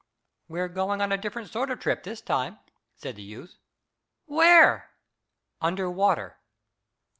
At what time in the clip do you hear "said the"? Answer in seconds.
2.95-3.21